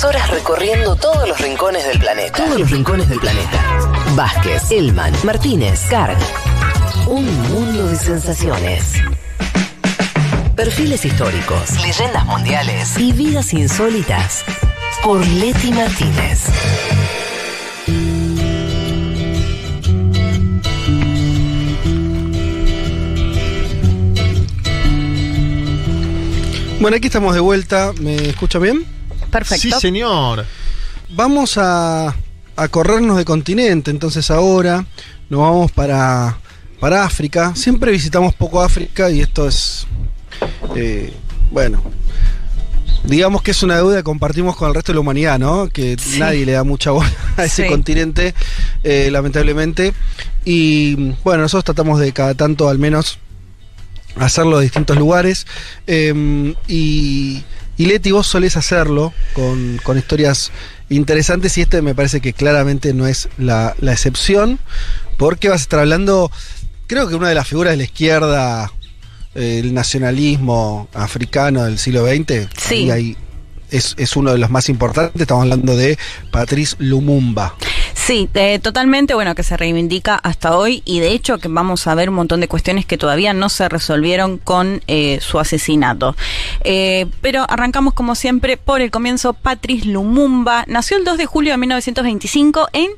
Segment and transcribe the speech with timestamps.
[0.00, 2.32] Tres horas recorriendo todos los rincones del planeta.
[2.32, 3.62] Todos los rincones del planeta.
[4.16, 6.16] Vázquez, Elman, Martínez, Carg.
[7.06, 8.94] Un mundo de sensaciones.
[10.56, 14.42] Perfiles históricos, leyendas mundiales y vidas insólitas.
[15.04, 16.46] Por Leti Martínez.
[26.80, 27.92] Bueno, aquí estamos de vuelta.
[28.00, 28.99] ¿Me escucha bien?
[29.30, 29.62] Perfecto.
[29.76, 30.44] Sí, señor.
[31.10, 32.14] Vamos a,
[32.56, 34.84] a corrernos de continente, entonces ahora
[35.28, 36.38] nos vamos para,
[36.78, 37.54] para África.
[37.56, 39.86] Siempre visitamos poco África y esto es,
[40.76, 41.12] eh,
[41.50, 41.82] bueno,
[43.04, 45.68] digamos que es una deuda que compartimos con el resto de la humanidad, ¿no?
[45.68, 46.18] Que Sí.
[46.20, 47.68] nadie le da mucha bola a ese Sí.
[47.68, 48.34] continente,
[48.84, 49.94] eh, lamentablemente.
[50.44, 53.18] Y bueno, nosotros tratamos de cada tanto al menos
[54.16, 55.46] hacerlo de distintos lugares.
[55.86, 57.42] Eh, y,
[57.80, 60.50] y Leti, vos solés hacerlo con, con historias
[60.90, 64.58] interesantes y este me parece que claramente no es la, la excepción,
[65.16, 66.30] porque vas a estar hablando,
[66.86, 68.72] creo que una de las figuras de la izquierda,
[69.34, 72.74] eh, el nacionalismo africano del siglo XX, Sí.
[72.74, 73.16] ahí hay-
[73.70, 75.96] es, es uno de los más importantes, estamos hablando de
[76.32, 77.54] Patrice Lumumba.
[77.94, 81.94] Sí, eh, totalmente, bueno, que se reivindica hasta hoy y de hecho que vamos a
[81.94, 86.16] ver un montón de cuestiones que todavía no se resolvieron con eh, su asesinato.
[86.64, 89.32] Eh, pero arrancamos como siempre por el comienzo.
[89.34, 92.88] Patrice Lumumba nació el 2 de julio de 1925 en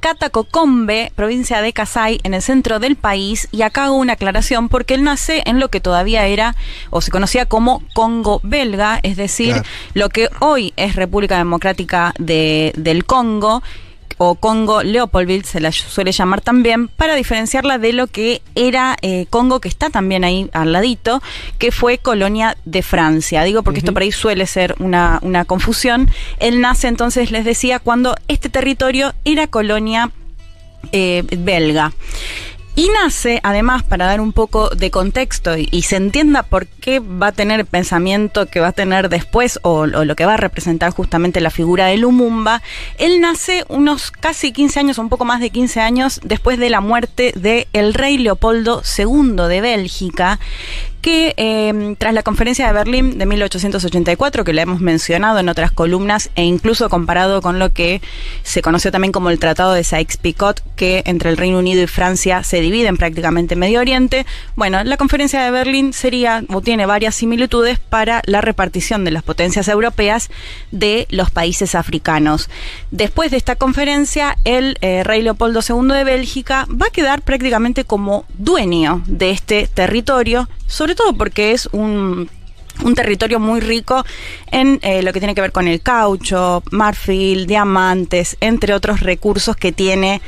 [0.00, 3.48] Catacokombe, provincia de Kasai, en el centro del país.
[3.50, 6.54] Y acá hago una aclaración porque él nace en lo que todavía era
[6.90, 9.68] o se conocía como Congo belga, es decir, Claro.
[9.94, 13.62] lo que hoy es República Democrática de- del Congo
[14.18, 19.26] o Congo Leopoldville se la suele llamar también, para diferenciarla de lo que era eh,
[19.30, 21.22] Congo, que está también ahí al ladito,
[21.58, 23.42] que fue colonia de Francia.
[23.44, 26.10] Digo porque esto por ahí suele ser una, una confusión.
[26.38, 30.10] Él nace entonces, les decía, cuando este territorio era colonia
[30.92, 31.92] eh, belga.
[32.78, 37.26] Y nace, además, para dar un poco de contexto y, se entienda por qué va
[37.26, 40.92] a tener el pensamiento que va a tener después o, lo que va a representar
[40.92, 42.62] justamente la figura de Lumumba,
[42.98, 46.80] él nace unos casi 15 años, un poco más de 15 años después de la
[46.80, 50.38] muerte del el rey Leopoldo II de Bélgica,
[51.00, 55.72] que eh, tras la conferencia de Berlín de 1884, que la hemos mencionado en otras
[55.72, 58.00] columnas e incluso comparado con lo que
[58.42, 62.42] se conoció también como el Tratado de Sykes-Picot, que entre el Reino Unido y Francia
[62.44, 62.60] se
[62.96, 64.26] prácticamente en Medio Oriente,
[64.56, 69.22] bueno, la conferencia de Berlín sería o tiene varias similitudes para la repartición de las
[69.22, 70.30] potencias europeas
[70.70, 72.48] de los países africanos.
[72.90, 77.84] Después de esta conferencia, el eh, rey Leopoldo II de Bélgica va a quedar prácticamente
[77.84, 82.30] como dueño de este territorio, sobre todo porque es un
[82.84, 84.04] un territorio muy rico
[84.50, 89.56] en eh, lo que tiene que ver con el caucho, marfil, diamantes, entre otros recursos
[89.56, 90.20] que tiene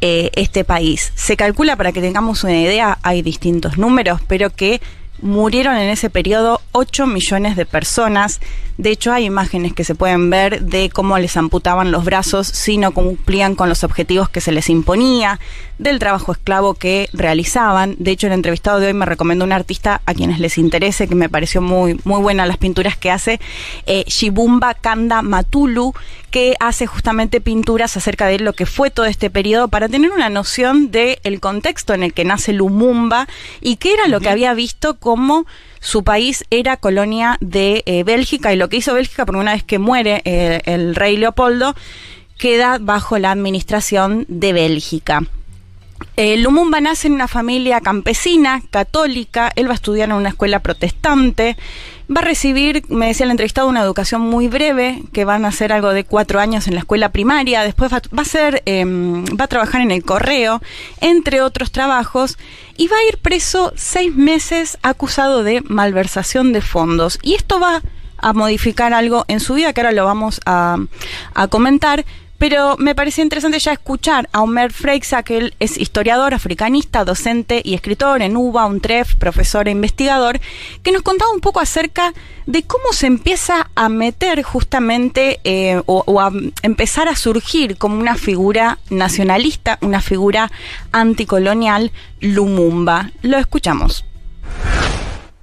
[0.00, 1.12] eh, este país.
[1.14, 4.80] Se calcula, para que tengamos una idea, hay distintos números, pero que
[5.22, 8.40] murieron en ese periodo 8 millones de personas.
[8.76, 12.76] De hecho, hay imágenes que se pueden ver de cómo les amputaban los brazos si
[12.76, 15.38] no cumplían con los objetivos que se les imponía,
[15.78, 17.96] del trabajo esclavo que realizaban.
[17.98, 21.14] De hecho, el entrevistado de hoy me recomendó un artista a quienes les interese, que
[21.14, 23.40] me pareció muy, muy buena las pinturas que hace,
[23.86, 25.94] eh, Shibumba Kanda Matulu,
[26.30, 30.30] que hace justamente pinturas acerca de lo que fue todo este periodo para tener una
[30.30, 33.28] noción del contexto en el que nace Lumumba
[33.60, 35.44] y qué era lo que había visto como
[35.78, 39.62] su país era colonia de eh, Bélgica y lo que hizo Bélgica, porque una vez
[39.62, 41.74] que muere eh, el rey Leopoldo,
[42.38, 45.20] queda bajo la administración de Bélgica.
[46.16, 50.60] Eh, Lumumba nace en una familia campesina, católica, él va a estudiar en una escuela
[50.60, 51.56] protestante,
[52.14, 55.72] va a recibir, me decía el entrevistado, una educación muy breve, que van a hacer
[55.72, 58.62] algo de cuatro años en la escuela primaria, después va, a ser,
[59.38, 60.60] a trabajar en el correo,
[61.00, 62.38] entre otros trabajos,
[62.76, 67.18] y va a ir preso seis meses acusado de malversación de fondos.
[67.22, 67.82] Y esto va
[68.18, 70.78] a modificar algo en su vida, que ahora lo vamos a
[71.48, 72.04] comentar,
[72.42, 77.74] pero me parecía interesante ya escuchar a Omer Freixa, que es historiador, africanista, docente y
[77.74, 80.40] escritor en UBA, UNTREF, profesor e investigador,
[80.82, 82.12] que nos contaba un poco acerca
[82.46, 86.32] de cómo se empieza a meter justamente eh, o, o a
[86.64, 90.50] empezar a surgir como una figura nacionalista, una figura
[90.90, 93.12] anticolonial, Lumumba.
[93.22, 94.04] Lo escuchamos.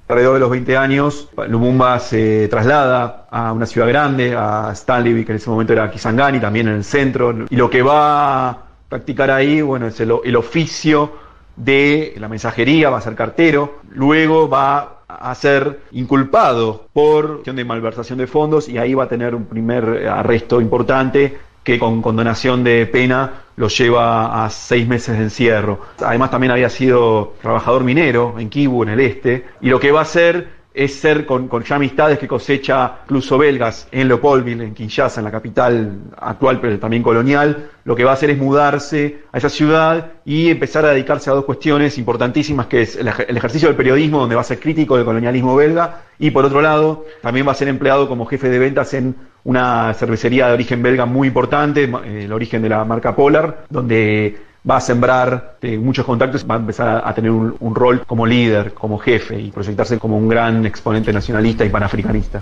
[0.09, 5.33] Alrededor de los 20 años, Lumumba se traslada a una ciudad grande, a Stanley, que
[5.33, 8.57] en ese momento era Kisangani, también en el centro, y lo que va a
[8.89, 11.11] practicar ahí, bueno, es el, el oficio
[11.55, 17.65] de la mensajería, va a ser cartero, luego va a ser inculpado por cuestión de
[17.65, 22.63] malversación de fondos y ahí va a tener un primer arresto importante que con condonación
[22.63, 25.81] de pena lo lleva a seis meses de encierro.
[26.03, 29.99] Además también había sido trabajador minero en Kibu, en el este, y lo que va
[29.99, 35.19] a hacer es ser con, ya amistades que cosecha incluso belgas en Leopoldville, en Kinshasa,
[35.19, 39.39] en la capital actual, pero también colonial, lo que va a hacer es mudarse a
[39.39, 43.75] esa ciudad y empezar a dedicarse a dos cuestiones importantísimas, que es el, ejercicio del
[43.75, 47.51] periodismo, donde va a ser crítico del colonialismo belga, y por otro lado, también va
[47.51, 51.91] a ser empleado como jefe de ventas en una cervecería de origen belga muy importante,
[52.05, 56.55] eh, el origen de la marca Polar, donde va a sembrar eh, muchos contactos, va
[56.55, 60.27] a empezar a, tener un, un, rol como líder, como jefe y proyectarse como un
[60.27, 62.41] gran exponente nacionalista y panafricanista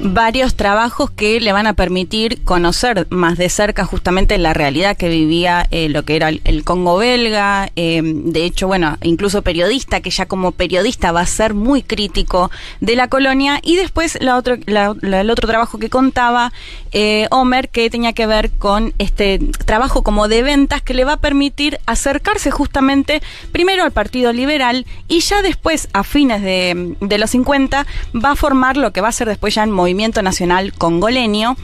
[0.00, 5.08] varios trabajos que le van a permitir conocer más de cerca justamente la realidad que
[5.08, 7.70] vivía eh, lo que era el, Congo belga.
[7.76, 12.50] Eh, de hecho, bueno, incluso periodista, que ya como periodista va a ser muy crítico
[12.80, 13.60] de la colonia.
[13.62, 16.52] Y después la otro, el otro trabajo que contaba
[16.92, 21.14] eh, Homer, que tenía que ver con este trabajo como de ventas que le va
[21.14, 23.22] a permitir acercarse justamente
[23.52, 28.76] primero al Partido Liberal y ya después, a fines de, los 50, va a formar
[28.76, 31.56] lo que va a ser después ya en movimiento Nacional Congoleño.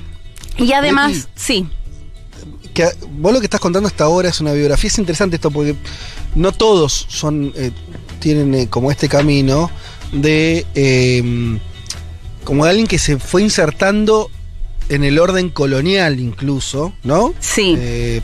[0.58, 1.66] Y además, sí.
[2.74, 5.76] Que, vos lo que estás contando hasta ahora es una biografía, es interesante esto porque
[6.34, 7.70] no todos son eh,
[8.18, 9.70] tienen eh, como este camino
[10.12, 11.58] de em,
[12.44, 14.30] como de alguien que se fue insertando
[14.88, 17.34] en el orden colonial incluso, ¿no?
[17.40, 17.76] Sí.
[17.78, 18.20] Eh,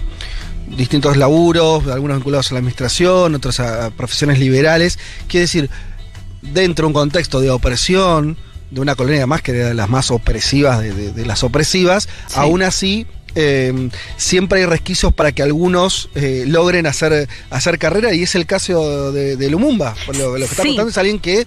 [0.76, 4.98] distintos laburos, algunos vinculados a la administración, otros a profesiones liberales.
[5.28, 5.70] Quiere decir,
[6.42, 8.36] dentro de un contexto de opresión,
[8.70, 13.06] de una colonia más que era de las más opresivas de, las opresivas, aún así
[13.34, 18.46] eh, siempre hay resquicios para que algunos eh, logren hacer, hacer carrera y es el
[18.46, 19.94] caso de, Lumumba.
[20.18, 21.46] Lo, lo que está contando es alguien que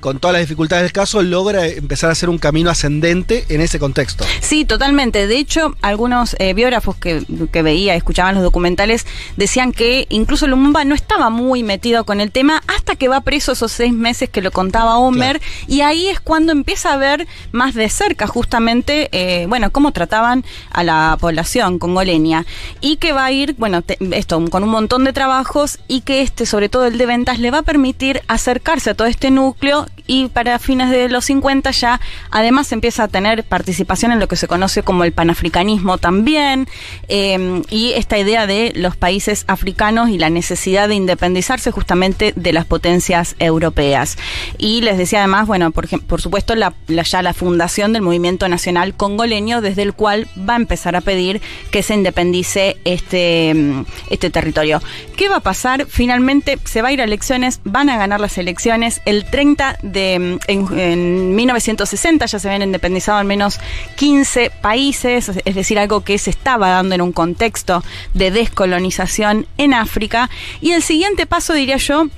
[0.00, 3.78] con todas las dificultades del caso, logra empezar a hacer un camino ascendente en ese
[3.78, 4.24] contexto.
[4.40, 5.26] Sí, totalmente.
[5.26, 9.06] De hecho, algunos eh, biógrafos que, que, veía, escuchaban los documentales,
[9.36, 13.52] decían que incluso Lumumba no estaba muy metido con el tema hasta que va preso
[13.52, 17.74] esos seis meses que lo contaba Homer, y ahí es cuando empieza a ver más
[17.74, 22.46] de cerca justamente, eh, bueno, cómo trataban a la población congoleña,
[22.80, 23.82] y que va a ir, bueno,
[24.12, 27.50] esto, con un montón de trabajos, y que este, sobre todo el de ventas, le
[27.50, 32.00] va a permitir acercarse a todo este núcleo y para fines de los 50 ya
[32.32, 36.66] además empieza a tener participación en lo que se conoce como el panafricanismo también
[37.06, 42.52] em, y esta idea de los países africanos y la necesidad de independizarse justamente de
[42.52, 44.18] las potencias europeas.
[44.58, 48.94] Y les decía además, bueno, por, por supuesto la, ya la fundación del movimiento nacional
[48.94, 51.40] congoleño desde el cual va a empezar a pedir
[51.70, 54.82] que se independice este, em, este territorio.
[55.16, 55.86] ¿Qué va a pasar?
[55.86, 60.38] Finalmente se va a ir a elecciones, van a ganar las elecciones el 30 de
[60.46, 63.60] en, 1960 ya se habían independizado al menos
[63.96, 67.82] 15 países, es decir, algo que se estaba dando en un contexto
[68.14, 70.30] de descolonización en África.
[70.60, 72.08] Y el siguiente paso, diría yo,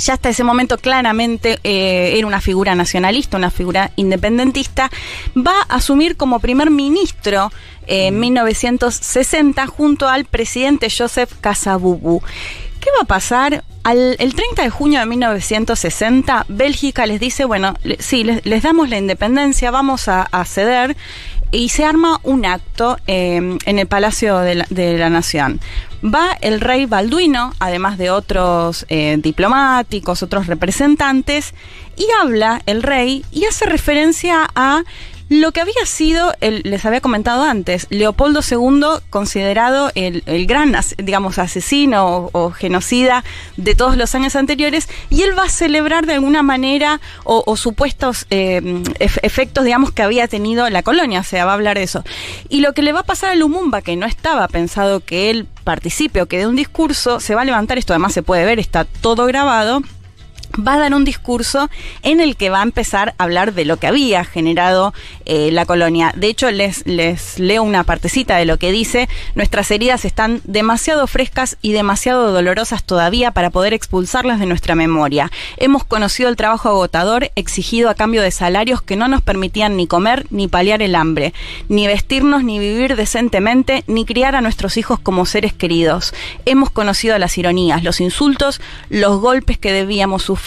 [0.00, 4.90] ya hasta ese momento claramente eh, era una figura nacionalista, una figura independentista,
[5.36, 7.52] va a asumir como primer ministro
[7.86, 12.22] en 1960 junto al presidente Joseph Kasavubu.
[12.80, 13.64] ¿Qué va a pasar?
[13.82, 18.98] Al, el 30 de junio de 1960, Bélgica les dice, bueno, sí, les, damos la
[18.98, 20.96] independencia, vamos a, ceder,
[21.50, 25.60] y se arma un acto em, en el Palacio de la, Nación.
[26.04, 31.54] Va el rey Balduino, además de otros eh, diplomáticos, otros representantes,
[31.96, 34.82] y habla el rey y hace referencia a
[35.30, 41.38] lo que había sido, el, les había comentado antes, Leopoldo II considerado el, gran, digamos,
[41.38, 43.22] asesino o, genocida
[43.56, 48.26] de todos los años anteriores, y él va a celebrar de alguna manera o, supuestos
[48.30, 52.02] eh, efectos, digamos, que había tenido la colonia, o sea, va a hablar de eso.
[52.48, 55.46] Y lo que le va a pasar a Lumumba, que no estaba pensado que él
[55.62, 58.58] participe o que dé un discurso, se va a levantar, esto además se puede ver,
[58.58, 59.80] está todo grabado,
[60.58, 61.70] va a dar un discurso
[62.02, 64.92] en el que va a empezar a hablar de lo que había generado
[65.24, 66.12] eh, la colonia.
[66.16, 71.06] De hecho, les, les leo una partecita de lo que dice, nuestras heridas están demasiado
[71.06, 75.30] frescas y demasiado dolorosas todavía para poder expulsarlas de nuestra memoria.
[75.56, 79.86] Hemos conocido el trabajo agotador exigido a cambio de salarios que no nos permitían ni
[79.86, 81.32] comer ni paliar el hambre,
[81.68, 86.12] ni vestirnos ni vivir decentemente, ni criar a nuestros hijos como seres queridos.
[86.44, 90.39] Hemos conocido las ironías, los insultos, los golpes que debíamos sufrir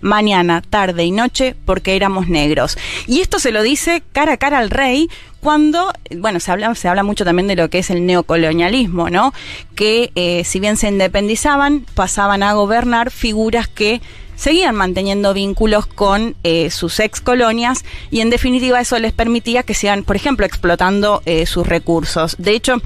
[0.00, 2.78] mañana, tarde y noche porque éramos negros.
[3.06, 5.08] Y esto se lo dice cara a cara al rey
[5.40, 9.32] cuando, bueno, se habla, se habla mucho también de lo que es el neocolonialismo, ¿no?
[9.74, 14.00] Que eh, si bien se independizaban, pasaban a gobernar figuras que
[14.40, 19.74] seguían manteniendo vínculos con eh, sus ex colonias y en definitiva eso les permitía que
[19.74, 22.36] sigan, por ejemplo, explotando eh, sus recursos.
[22.38, 22.80] De hecho,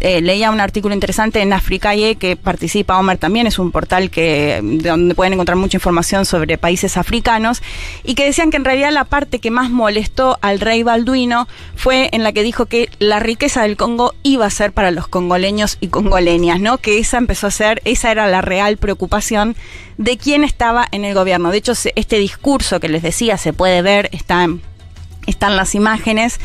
[0.00, 4.60] eh, leía un artículo interesante en Africaye que participa Omar también, es un portal que
[4.62, 7.62] donde pueden encontrar mucha información sobre países africanos
[8.02, 11.46] y que decían que en realidad la parte que más molestó al rey Balduino
[11.76, 15.06] fue en la que dijo que la riqueza del Congo iba a ser para los
[15.06, 16.78] congoleños y congoleñas, ¿no?
[16.78, 19.56] Que esa empezó a ser, esa era la real preocupación
[19.98, 21.50] de quién estaba en el gobierno.
[21.50, 24.62] De hecho, este discurso que les decía se puede ver, está en
[25.26, 26.40] están las imágenes,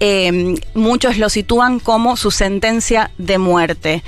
[0.00, 4.02] eh, muchos lo sitúan como su sentencia de muerte.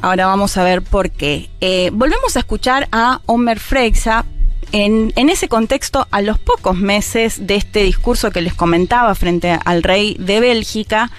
[0.00, 1.48] Ahora vamos a ver por qué.
[1.60, 4.24] Eh, volvemos a escuchar a Omer Freixa.
[4.72, 9.56] En, en, ese contexto, a los pocos meses de este discurso que les comentaba frente
[9.64, 11.12] al rey de Bélgica,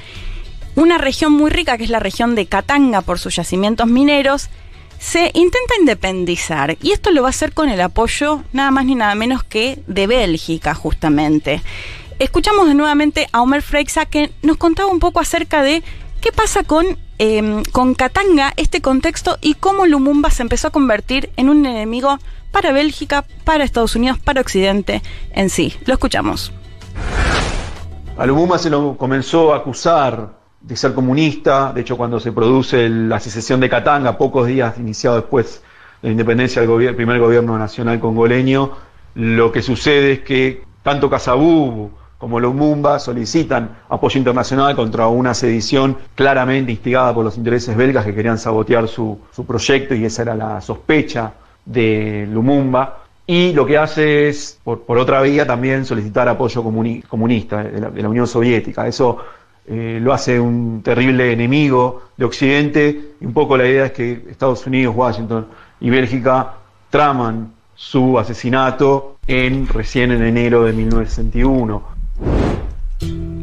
[0.76, 4.50] una región muy rica, que es la región de Katanga por sus yacimientos mineros,
[5.06, 8.96] se intenta independizar y esto lo va a hacer con el apoyo nada más ni
[8.96, 11.62] nada menos que de Bélgica justamente
[12.18, 15.84] escuchamos nuevamente a Omer Freixa que nos contaba un poco acerca de
[16.22, 21.30] qué pasa con, em, con Katanga, este contexto y cómo Lumumba se empezó a convertir
[21.38, 22.18] en un enemigo
[22.52, 25.76] para Bélgica, para Estados Unidos, para Occidente en sí.
[25.86, 26.52] Lo escuchamos.
[28.18, 30.35] A Lumumba se lo comenzó a acusar
[30.68, 35.18] de ser comunista, de hecho cuando se produce la secesión de Katanga, pocos días iniciado
[35.18, 35.62] después
[36.02, 38.72] de la independencia del primer gobierno nacional congoleño,
[39.14, 45.98] lo que sucede es que tanto Casabubu como Lumumba solicitan apoyo internacional contra una sedición
[46.16, 50.62] claramente instigada por los intereses belgas que querían sabotear su, proyecto y esa era la
[50.62, 51.34] sospecha
[51.66, 53.04] de Lumumba.
[53.28, 58.28] Y lo que hace es, por, otra vía, también solicitar apoyo comunista de la, Unión
[58.28, 58.88] Soviética.
[58.88, 59.18] Eso
[59.68, 63.14] eh, lo hace un terrible enemigo de Occidente.
[63.20, 65.48] Y un poco la idea es que Estados Unidos, Washington
[65.80, 66.54] y Bélgica
[66.90, 73.35] traman su asesinato en recién en enero de 1961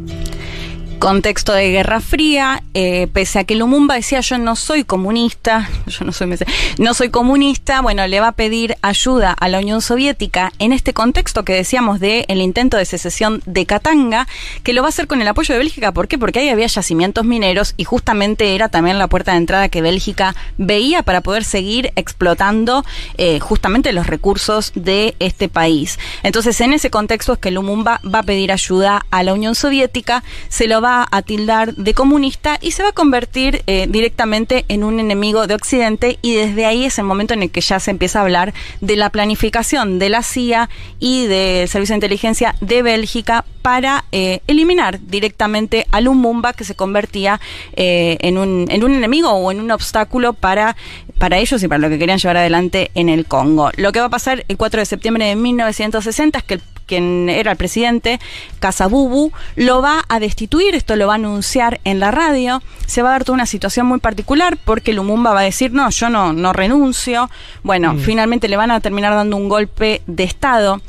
[1.03, 6.05] contexto de Guerra Fría, eh, pese a que Lumumba decía yo no soy comunista, yo
[6.05, 6.39] no soy,
[6.79, 10.95] no soy comunista, bueno, le va a pedir ayuda a la Unión Soviética en este
[10.95, 14.29] contexto que decíamos de el intento de secesión de Katanga,
[14.63, 16.19] que lo va a hacer con el apoyo de Bélgica, ¿por qué?
[16.19, 20.37] Porque ahí había yacimientos mineros y justamente era también la puerta de entrada que Bélgica
[20.57, 22.85] veía para poder seguir explotando
[23.19, 25.99] eh, justamente los recursos de este país.
[26.23, 30.23] Entonces, en ese contexto es que Lumumba va a pedir ayuda a la Unión Soviética,
[30.49, 34.85] se lo va a tildar de comunista y se va a convertir eh, directamente en
[34.85, 37.91] un enemigo de Occidente y desde ahí es el momento en el que ya se
[37.91, 40.69] empieza a hablar de la planificación de la CIA
[40.99, 46.75] y del Servicio de Inteligencia de Bélgica para eh, eliminar directamente a Lumumba que se
[46.75, 47.41] convertía
[47.75, 50.77] eh, en, un, en un enemigo o en un obstáculo para,
[51.19, 53.71] para ellos y para lo que querían llevar adelante en el Congo.
[53.77, 57.29] Lo que va a pasar el 4 de septiembre de 1960 es que el quien
[57.29, 58.21] era el presidente,
[58.61, 63.11] Casabubu, lo va a destituir, esto lo va a anunciar en la radio, se va
[63.11, 66.33] a dar toda una situación muy particular porque Lumumba va a decir, no, yo no,
[66.33, 67.31] no renuncio,
[67.63, 67.99] bueno, mm.
[67.99, 70.81] finalmente le van a terminar dando un golpe de Estado.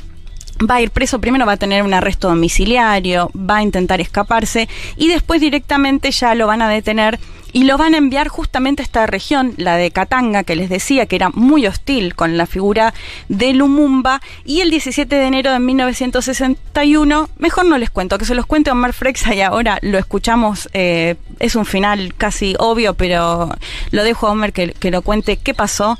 [0.70, 4.68] Va a ir preso, primero va a tener un arresto domiciliario, va a intentar escaparse
[4.96, 7.18] y después directamente ya lo van a detener
[7.54, 11.06] y lo van a enviar justamente a esta región, la de Katanga, que les decía
[11.06, 12.92] que era muy hostil con la figura
[13.28, 18.34] de Lumumba, y el 17 de enero de 1961, mejor no les cuento, que se
[18.34, 23.54] los cuente Omar Frexa y ahora lo escuchamos, eh, es un final casi obvio, pero
[23.92, 25.96] lo dejo a Omar que, lo cuente qué pasó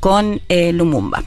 [0.00, 1.22] con eh, Lumumba.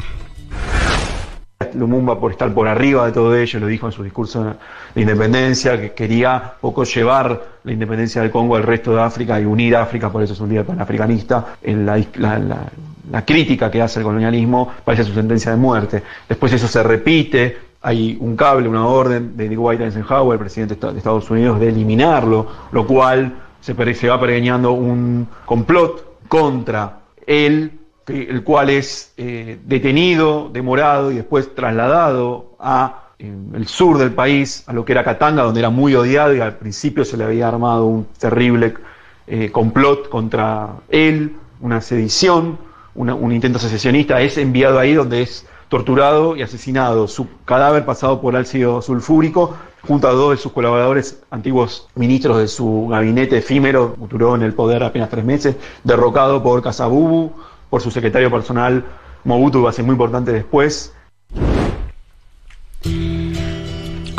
[1.73, 4.55] Lumumba por estar por arriba de todo ello, lo dijo en su discurso
[4.95, 9.45] de independencia, que quería poco llevar la independencia del Congo al resto de África y
[9.45, 14.71] unir África, por eso es un líder panafricanista, en la, crítica que hace el colonialismo
[14.85, 16.03] parece su sentencia de muerte.
[16.29, 20.97] Después eso se repite, hay un cable, una orden de Dwight Eisenhower, el presidente de
[20.97, 28.69] Estados Unidos, de eliminarlo, lo cual se, va pergeñando un complot contra él el cual
[28.69, 34.93] es eh, detenido, demorado y después trasladado a el sur del país, a lo que
[34.93, 38.73] era Katanga, donde era muy odiado y al principio se le había armado un terrible
[39.27, 42.57] eh, complot contra él, una sedición,
[42.95, 48.35] un intento secesionista, es enviado ahí donde es torturado y asesinado, su cadáver pasado por
[48.35, 49.55] ácido sulfúrico,
[49.87, 54.53] junto a dos de sus colaboradores, antiguos ministros de su gabinete efímero, duró en el
[54.53, 57.31] poder apenas tres meses, derrocado por Casabubu,
[57.71, 58.83] por su secretario personal
[59.23, 60.93] Mobutu va a ser muy importante después.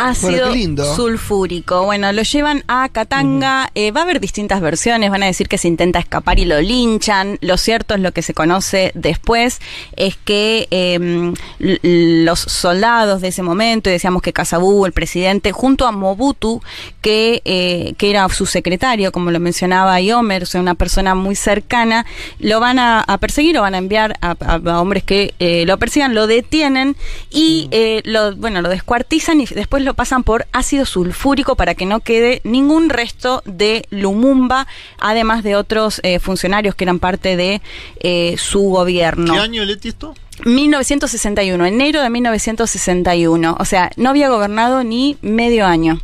[0.09, 1.85] Ácido Bueno, sulfúrico.
[1.85, 3.71] Bueno, lo llevan a Katanga.
[3.75, 5.11] eh, va a haber distintas versiones.
[5.11, 7.39] Van a decir que se intenta escapar y lo linchan.
[7.41, 9.61] Lo cierto es lo que se conoce después
[9.97, 10.95] es que eh,
[11.61, 11.81] l-
[12.25, 16.63] los soldados de ese momento, y decíamos que Kasabu, el presidente, junto a Mobutu,
[17.01, 21.35] que, eh, que era su secretario, como lo mencionaba Iomer, o sea, una persona muy
[21.37, 22.07] cercana,
[22.39, 25.65] lo van a, a perseguir o van a enviar a, a- a hombres que eh,
[25.67, 26.97] lo persigan, lo detienen
[27.31, 31.87] y eh, lo, bueno, lo descuartizan y después lo pasan por ácido sulfúrico para que
[31.87, 34.67] no quede ningún resto de Lumumba,
[34.99, 37.63] además de otros eh, funcionarios que eran parte de
[38.01, 39.33] eh, su gobierno.
[39.33, 40.15] ¿Qué año, Leti, esto?
[40.45, 43.57] 1961, enero de 1961.
[43.59, 46.01] O sea, no había gobernado ni medio año.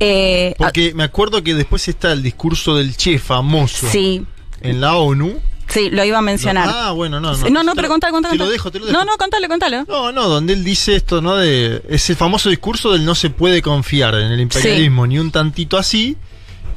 [0.00, 4.26] Eh, Porque me acuerdo que después está el discurso del Che famoso sí,
[4.60, 5.38] en la ONU.
[5.68, 6.68] Sí, lo iba a mencionar.
[6.72, 7.36] Ah, bueno, no, no.
[7.36, 8.36] Sí, no, no, pero lo- contale, contale.
[8.38, 8.98] Te lo dejo, te lo dejo.
[8.98, 9.84] No, no, contale, contale.
[9.88, 11.36] No, no, donde él dice esto, ¿no?
[11.36, 15.76] De ese famoso discurso del no se puede confiar en el imperialismo ni un tantito
[15.78, 16.16] así.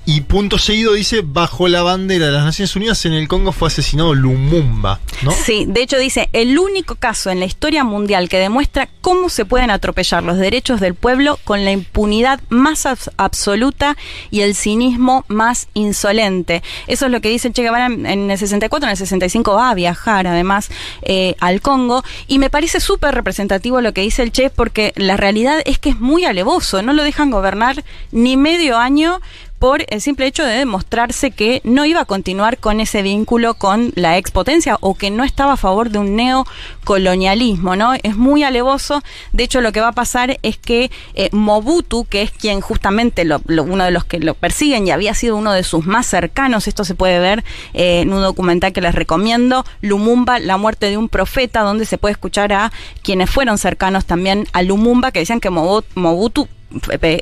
[0.07, 3.69] Y punto seguido dice, bajo la bandera de las Naciones Unidas en el Congo fue
[3.69, 5.31] asesinado Lumumba, ¿no?
[5.31, 9.45] Sí, de hecho dice, el único caso en la historia mundial que demuestra cómo se
[9.45, 13.97] pueden atropellar los derechos del pueblo con la impunidad más abs- absoluta
[14.29, 16.61] y el cinismo más insolente.
[16.85, 19.71] Eso es lo que dice Che Guevara en, en el 64, en el 65 va
[19.71, 20.69] a viajar además
[21.01, 25.17] eh, al Congo y me parece súper representativo lo que dice el Che porque la
[25.17, 29.19] realidad es que es muy alevoso, no lo dejan gobernar ni medio año
[29.65, 33.93] por el simple hecho de demostrarse que no iba a continuar con ese vínculo con
[33.95, 37.95] la expotencia o que no estaba a favor de un neocolonialismo, ¿no?
[38.03, 39.01] Es muy alevoso.
[39.33, 43.25] De hecho, lo que va a pasar es que eh, Mobutu, que es quien justamente
[43.25, 46.67] lo- uno de los que lo persiguen y había sido uno de sus más cercanos,
[46.67, 47.43] esto se puede ver
[47.73, 51.97] eh, en un documental que les recomiendo, Lumumba, la muerte de un profeta, donde se
[51.97, 56.47] puede escuchar a quienes fueron cercanos también a Lumumba, que decían que Mobu- Mobutu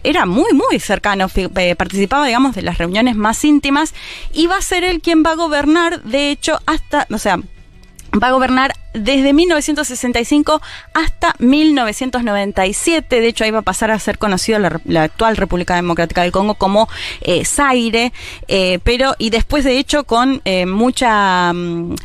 [0.04, 3.94] era muy, muy cercano, eh, participaba, digamos, de las reuniones más íntimas
[4.34, 7.38] y va a ser él quien va a gobernar, de hecho, hasta, o sea,
[8.22, 10.62] va a gobernar desde 1965
[10.94, 13.22] hasta 1997.
[13.22, 16.32] De hecho, ahí va a pasar a ser conocido la, la actual República Democrática del
[16.32, 16.88] Congo como
[17.22, 18.12] eh, Zaire,
[18.48, 21.96] eh, pero y después, de hecho, con eh, mucha mm,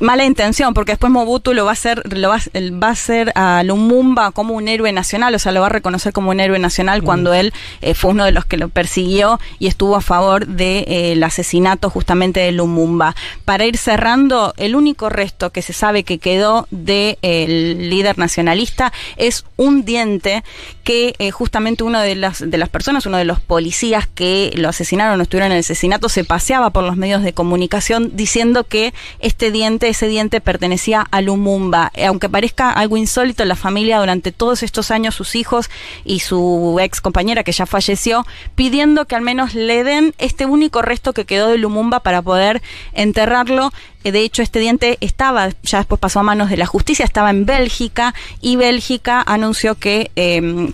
[0.00, 2.92] mala intención, porque después Mobutu lo va a hacer, lo va, a- él va a
[2.92, 6.40] hacer a Lumumba como un héroe nacional, o sea, lo va a reconocer como un
[6.40, 10.00] héroe nacional cuando él eh, fue uno de los que lo persiguió y estuvo a
[10.00, 13.14] favor del asesinato justamente de Lumumba.
[13.44, 19.44] Para ir cerrando, el único resto que se sabe que quedó del líder nacionalista es
[19.56, 20.44] un diente
[20.84, 24.68] que eh, justamente uno de las, de las personas, uno de los policías que lo
[24.68, 28.94] asesinaron o estuvieron en el asesinato, se paseaba por los medios de comunicación diciendo que
[29.20, 31.90] este diente, ese diente pertenecía a Lumumba.
[31.94, 35.70] Eh, Aunque parezca algo insólito, la familia durante todos estos años, sus hijos
[36.04, 40.82] y su ex compañera que ya falleció, pidiendo que al menos le den este único
[40.82, 43.72] resto que quedó de Lumumba para poder enterrarlo.
[44.04, 47.30] Eh, De hecho, este diente estaba, ya después pasó a manos de la justicia, estaba
[47.30, 50.10] en Bélgica y Bélgica anunció que,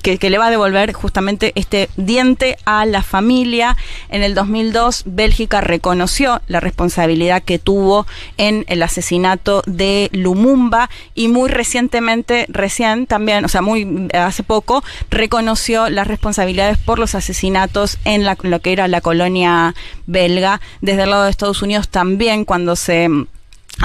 [0.02, 3.76] que, que le va a devolver justamente este diente a la familia.
[4.08, 8.06] En el 2002, Bélgica reconoció la responsabilidad que tuvo
[8.36, 14.82] en el asesinato de Lumumba y muy recientemente, recién también, o sea, muy hace poco,
[15.10, 19.74] reconoció las responsabilidades por los asesinatos en la- lo que era la colonia
[20.06, 20.60] belga.
[20.80, 23.08] Desde el lado de Estados Unidos también, cuando se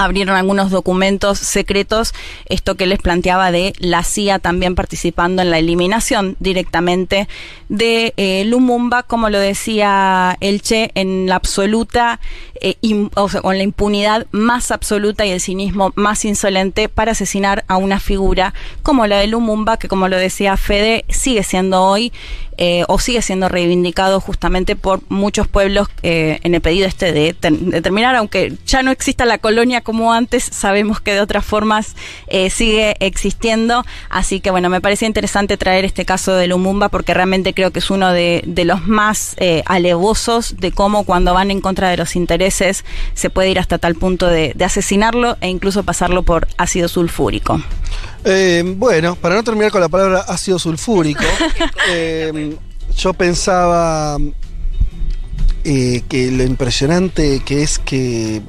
[0.04, 2.14] abrieron algunos documentos secretos,
[2.46, 7.28] esto que les planteaba de la CIA también participando en la eliminación directamente
[7.68, 12.18] de eh, Lumumba, como lo decía el Che, en la absoluta,
[12.60, 12.76] eh,
[13.14, 17.76] o sea, con la impunidad más absoluta y el cinismo más insolente para asesinar a
[17.76, 22.12] una figura como la de Lumumba, que como lo decía Fede, sigue siendo hoy
[22.60, 27.34] eh, o sigue siendo reivindicado justamente por muchos pueblos eh, en el pedido este de,
[27.40, 31.96] de terminar, aunque ya no exista la colonia como antes, sabemos que de otras formas
[32.26, 33.84] eh, sigue existiendo.
[34.10, 37.78] Así que bueno, me parecía interesante traer este caso de Lumumba porque realmente creo que
[37.78, 41.96] es uno de, de los más eh, alevosos de cómo cuando van en contra de
[41.96, 46.46] los intereses se puede ir hasta tal punto de, de asesinarlo e incluso pasarlo por
[46.58, 47.60] ácido sulfúrico.
[48.24, 51.24] Eh, bueno, para no terminar con la palabra ácido sulfúrico,
[51.90, 52.56] eh,
[52.96, 54.18] yo pensaba
[55.64, 58.42] eh, que lo impresionante que es que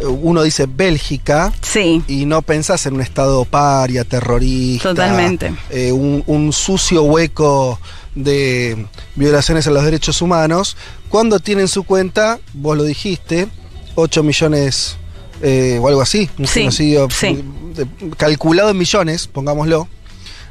[0.00, 2.02] uno dice Bélgica Sí.
[2.06, 4.90] y no pensás en un estado paria, terrorista.
[4.90, 5.52] Totalmente.
[5.70, 7.80] eh, un, un sucio hueco
[8.14, 10.76] de violaciones a los derechos humanos,
[11.08, 13.48] cuando tiene en su cuenta, vos lo dijiste,
[13.94, 14.96] 8 millones
[15.42, 17.44] eh, o algo así, un Sí, genocidio sí.
[17.74, 19.88] de- calculado en millones, pongámoslo.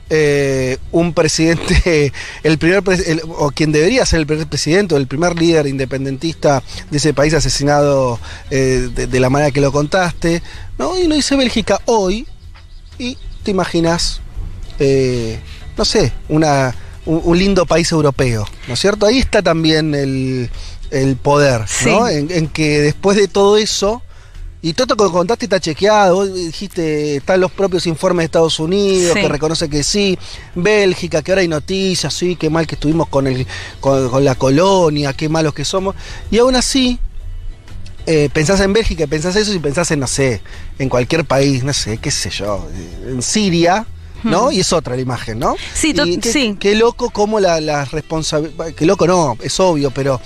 [0.09, 5.05] Eh, un presidente, el primer el- o quien debería ser el primer presidente o el
[5.05, 8.17] primer líder independentista de ese país asesinado
[8.49, 10.41] eh, de, de la manera que lo contaste,
[10.77, 10.97] ¿no?
[10.97, 12.25] Y uno dice Bélgica hoy
[12.97, 14.21] y te imaginas,
[14.79, 15.39] eh,
[15.77, 16.73] no sé, una,
[17.05, 19.07] un, un lindo país europeo, ¿no es cierto?
[19.07, 20.49] Ahí está también el,
[20.89, 22.07] el poder, ¿no?
[22.07, 24.01] En que después de todo eso,
[24.61, 28.59] y todo lo que contaste está chequeado, vos dijiste, están los propios informes de Estados
[28.59, 29.21] Unidos Sí.
[29.21, 30.17] que reconoce que sí,
[30.55, 33.45] Bélgica, que ahora hay noticias, sí, qué mal que estuvimos con, el,
[33.79, 35.95] con, con la colonia, qué malos que somos,
[36.31, 36.99] y aún así
[38.07, 40.41] eh, pensás en Bélgica, pensás eso y pensás en, no sé,
[40.79, 43.85] en cualquier país, no sé, qué sé yo, eh, en Siria,
[44.23, 44.51] ¿no?
[44.51, 45.55] Y es otra la imagen, ¿no?
[45.73, 46.57] Sí, Y qué, sí.
[46.59, 50.19] qué loco como la, las responsabilidades, qué loco no, es obvio, pero,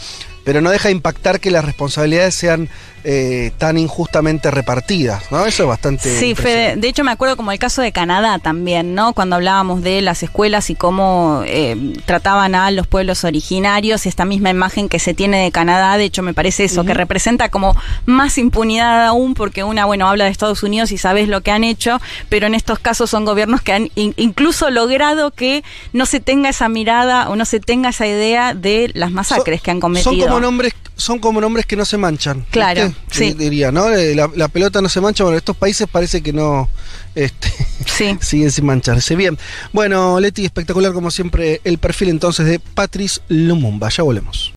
[0.45, 2.69] pero no deja de impactar que las responsabilidades sean
[3.03, 5.45] eh, tan injustamente repartidas, ¿no?
[5.45, 6.17] Eso es bastante...
[6.19, 9.13] Sí, Fede, de hecho me acuerdo como el caso de Canadá también, ¿no?
[9.13, 14.49] Cuando hablábamos de las escuelas y cómo eh, trataban a los pueblos originarios, esta misma
[14.49, 18.37] imagen que se tiene de Canadá, de hecho me parece eso, que representa como más
[18.37, 21.99] impunidad aún, porque una, bueno, habla de Estados Unidos y sabes lo que han hecho,
[22.29, 26.49] pero en estos casos son gobiernos que han in- incluso logrado que no se tenga
[26.49, 30.11] esa mirada o no se tenga esa idea de las masacres Son- que han cometido.
[30.11, 32.45] Son como nombres, son como nombres que no se manchan.
[32.51, 32.90] Claro,
[33.37, 33.89] Diría, ¿no?
[33.89, 36.69] Eh, La, la pelota no se mancha, bueno, estos países parece que no
[37.15, 37.51] este,
[37.85, 38.17] Sí.
[38.21, 39.15] siguen sin mancharse.
[39.15, 39.37] Bien.
[39.73, 43.89] Bueno, Leti, espectacular como siempre el perfil entonces de Patrice Lumumba.
[43.89, 44.49] Ya volvemos.